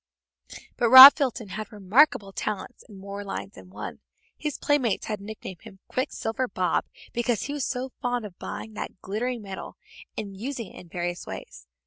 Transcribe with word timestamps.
But 0.77 0.89
Rob 0.89 1.13
Fulton 1.13 1.49
had 1.49 1.71
remarkable 1.71 2.31
talents 2.33 2.83
in 2.89 2.97
more 2.97 3.23
lines 3.23 3.53
than 3.53 3.69
one. 3.69 3.99
His 4.35 4.57
playmates 4.57 5.05
had 5.05 5.21
nicknamed 5.21 5.61
him 5.61 5.77
"Quicksilver 5.89 6.47
Bob" 6.47 6.85
because 7.13 7.43
he 7.43 7.53
was 7.53 7.65
so 7.67 7.89
fond 8.01 8.25
of 8.25 8.39
buying 8.39 8.73
that 8.73 8.99
glittering 9.03 9.43
metal 9.43 9.77
and 10.17 10.35
using 10.35 10.73
it 10.73 10.79
in 10.79 10.89
various 10.89 11.27
ways. 11.27 11.67